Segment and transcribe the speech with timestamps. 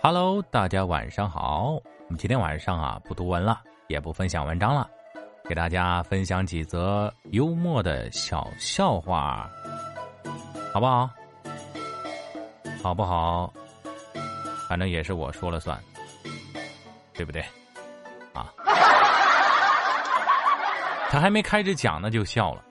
[0.00, 1.72] Hello，大家晚上好。
[1.72, 4.88] 我们今天晚上啊，不读文了，也不分享文章了，
[5.48, 9.50] 给大家分享几则幽默的小笑话，
[10.72, 11.10] 好不好？
[12.80, 13.52] 好不好？
[14.68, 15.76] 反正也是我说了算，
[17.14, 17.44] 对不对？
[18.32, 18.54] 啊！
[21.10, 22.62] 他还没开始讲呢，就笑了。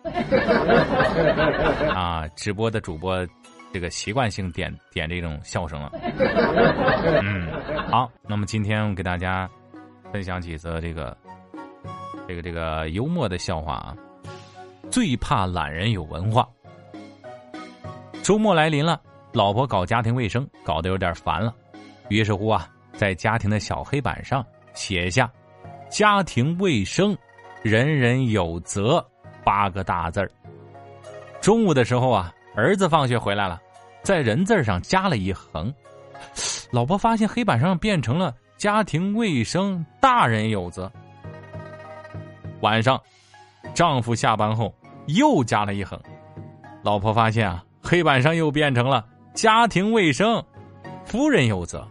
[1.93, 3.27] 啊，直播的主播。
[3.73, 5.91] 这个习惯性点点这种笑声了，
[7.21, 7.51] 嗯，
[7.91, 9.47] 好，那么今天我给大家
[10.11, 11.15] 分享几则这个
[12.27, 13.95] 这个这个幽默的笑话啊。
[14.89, 16.47] 最怕懒人有文化。
[18.23, 18.99] 周末来临了，
[19.33, 21.53] 老婆搞家庭卫生搞得有点烦了，
[22.07, 25.29] 于是乎啊，在家庭的小黑板上写下
[25.91, 27.15] “家庭卫生，
[27.61, 29.05] 人人有责”
[29.43, 30.31] 八个大字儿。
[31.41, 32.33] 中午的时候啊。
[32.57, 33.61] 儿子放学回来了，
[34.01, 35.71] 在人字上加了一横，
[36.73, 40.91] 老婆发现黑板上变成了“家庭卫生，大人有责”。
[42.61, 42.99] 晚上，
[43.75, 44.73] 丈夫下班后
[45.05, 46.01] 又加了一横，
[46.81, 50.43] 老婆发现啊，黑板上又变成了“家庭卫生，
[51.05, 51.87] 夫人有责”。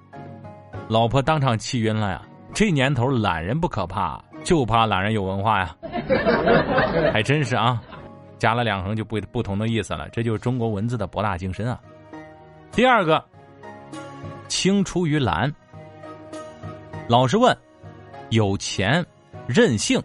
[0.90, 2.20] 老婆当场气晕了呀！
[2.52, 5.76] 这年头懒人不可怕，就怕懒人有文化呀！
[7.14, 7.80] 还真是啊。
[8.38, 11.80] 加了两横就不不同的意思了，这就是中国文字的博大精深啊。
[12.72, 13.24] 第二个，
[14.48, 15.52] 青出于蓝。
[17.08, 17.56] 老师问
[18.30, 19.04] ：“有钱、
[19.46, 20.02] 任性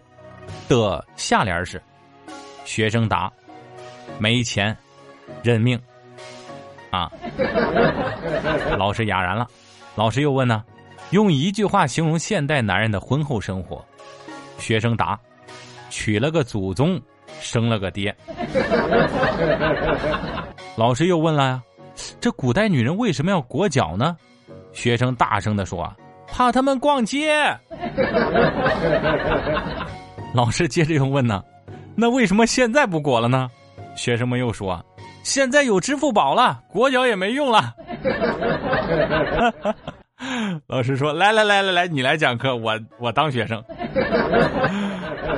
[0.69, 1.81] 的下联是？”
[2.63, 3.31] 学生答
[4.19, 4.75] ：“没钱、
[5.43, 5.79] 认命。”
[6.91, 7.11] 啊！
[8.77, 9.47] 老师哑然了。
[9.95, 10.63] 老师又问呢
[11.11, 13.83] ：“用一句话形容现代男人的婚后生活？”
[14.59, 15.19] 学生答
[15.89, 17.01] ：“娶了个祖宗。”
[17.41, 18.15] 生了个爹，
[20.77, 21.61] 老师又问了呀
[22.21, 24.15] ：“这古代女人为什么要裹脚呢？”
[24.71, 25.91] 学生大声的说
[26.31, 27.43] ：“怕他们逛街。”
[30.33, 31.43] 老师接着又问呢
[31.97, 33.49] ：“那为什么现在不裹了呢？”
[33.97, 34.83] 学生们又说
[35.23, 37.73] ：“现在有支付宝了，裹脚也没用了。
[40.67, 43.61] ”老师说：“来来来来来，你来讲课，我我当学生。”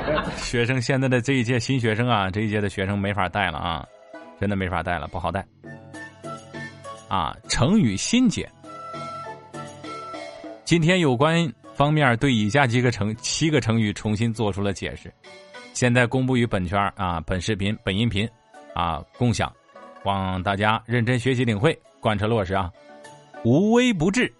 [0.36, 3.86] 学生现在的这一届新学生啊，这一届的学生没法带了啊，
[4.40, 5.44] 真的没法带了，不好带。
[7.08, 8.48] 啊，成语新解。
[10.64, 15.12] 今天有关方面对以下几个成七个成语重新做出了解释，
[15.74, 18.28] 现在公布于本圈啊，本视频、本音频
[18.74, 19.52] 啊共享，
[20.04, 22.70] 望大家认真学习领会，贯彻落实啊。
[23.44, 24.32] 无微不至，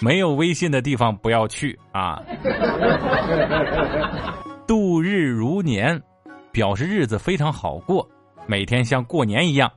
[0.00, 2.22] 没有微信的地方不要去啊。
[4.66, 6.00] 度日如年，
[6.50, 8.06] 表示日子非常好过，
[8.46, 9.70] 每天像过年一样。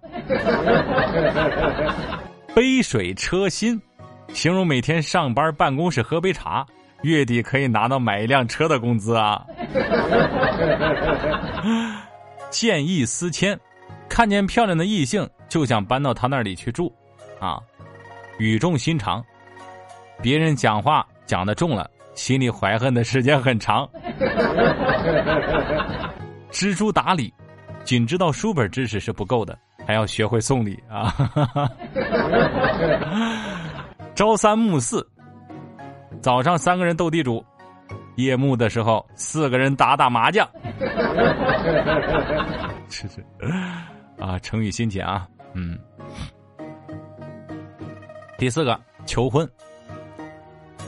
[2.56, 3.80] 杯水车薪，
[4.34, 6.66] 形容每天上班办公室喝杯茶，
[7.04, 9.46] 月底可以拿到买一辆车的工资啊。
[12.50, 13.58] 见异思迁，
[14.10, 16.92] 看见漂亮的异性就想搬到他那里去住，
[17.40, 17.60] 啊，
[18.40, 19.24] 语重心长，
[20.20, 21.88] 别人讲话讲的重了。
[22.20, 23.90] 心里怀恨的时间很长。
[26.52, 27.34] 知书达理，
[27.86, 29.58] 仅知道书本知识是不够的，
[29.88, 31.14] 还要学会送礼啊！
[34.16, 35.08] 朝三暮四，
[36.22, 37.42] 早上三个人斗地主，
[38.18, 40.46] 夜幕的时候四个人打打麻将。
[42.90, 43.26] 是是
[44.20, 45.80] 啊，成语新解啊，嗯。
[48.38, 49.50] 第四个，求婚。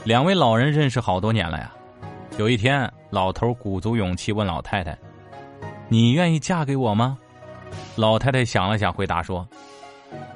[0.04, 1.72] 两位老人认识好多年了呀。
[2.38, 4.98] 有一天，老头鼓足勇气问老太太
[5.88, 7.16] ：“你愿意嫁给我吗？”
[7.94, 9.46] 老太太想了想，回答说：“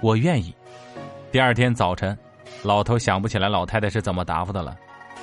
[0.00, 0.54] 我愿意。”
[1.32, 2.16] 第二天早晨，
[2.62, 4.76] 老头想不起来老太太是怎么答复的了，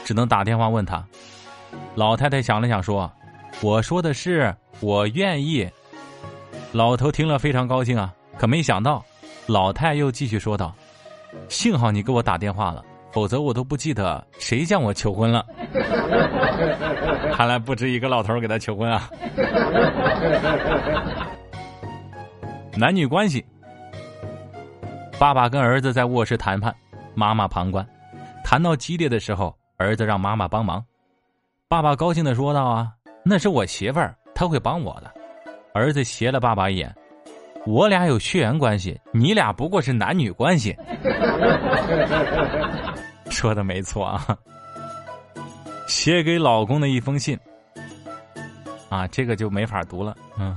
[0.04, 1.06] 只能打电话问他。
[1.96, 3.10] 老太太想了想说
[3.62, 5.70] ：“我说的是我愿意。”
[6.74, 9.04] 老头听了非常高兴啊，可没想到，
[9.46, 10.76] 老太又继续说道
[11.48, 15.46] ：“幸好你给我打电话了。”否则我都不记得谁向我求婚了。
[17.34, 19.10] 看来不止一个老头给他求婚啊。
[22.76, 23.46] 男女关系，
[25.20, 26.76] 爸爸跟儿子在卧室谈判，
[27.14, 27.88] 妈妈旁观。
[28.44, 30.84] 谈到激烈的时候，儿子让妈妈帮忙。
[31.68, 32.92] 爸爸高兴的说道：“啊，
[33.24, 35.12] 那是我媳妇儿，她会帮我的。”
[35.74, 36.94] 儿子斜了爸爸一眼
[37.66, 40.76] ：“我俩有血缘关系，你俩不过是男女关系。”
[43.34, 44.38] 说的没错啊，
[45.88, 47.38] 写给老公的一封信
[48.90, 50.16] 啊，这个就没法读了。
[50.38, 50.56] 嗯，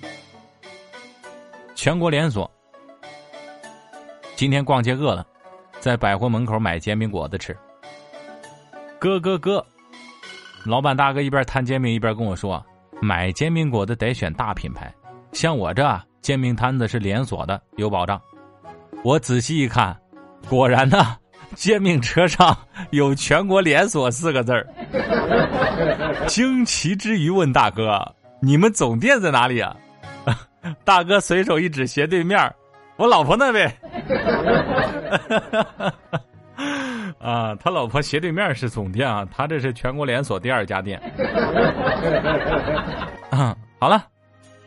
[1.74, 2.50] 全国连锁，
[4.36, 5.26] 今天逛街饿了，
[5.78, 7.56] 在百货门口买煎饼果子吃。
[8.98, 9.64] 哥哥哥，
[10.66, 12.62] 老板大哥一边摊煎饼一边跟我说
[13.00, 14.92] ：“买煎饼果子得选大品牌，
[15.32, 18.20] 像我这煎饼摊子是连锁的，有保障。”
[19.02, 19.98] 我仔细一看，
[20.50, 21.16] 果然呢，
[21.54, 22.56] 煎饼车上
[22.90, 24.66] 有“全国连锁”四个字儿。
[26.26, 28.00] 惊奇之余问大哥
[28.40, 29.76] ：“你们总店在哪里啊？”
[30.84, 32.38] 大哥随手一指斜对面，
[32.96, 33.64] 我老婆那位。
[37.18, 41.00] 啊，他老婆斜对面是总店啊，他这是全国连锁第二家店。
[43.30, 44.04] 啊，好了，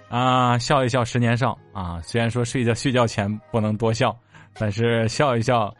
[0.10, 2.00] 啊，笑一笑十年少啊。
[2.04, 4.16] 虽然说睡觉睡觉前不能多笑，
[4.56, 5.74] 但是笑一笑，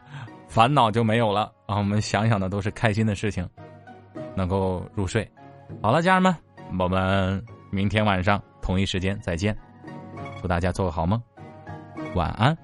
[0.48, 1.78] 烦恼就没有了啊。
[1.78, 3.48] 我们想想的都是开心的事情，
[4.36, 5.28] 能够入睡。
[5.82, 6.34] 好了，家人们，
[6.78, 9.56] 我们明天晚上同一时间再见，
[10.40, 11.20] 祝大家做个好梦，
[12.14, 12.56] 晚安。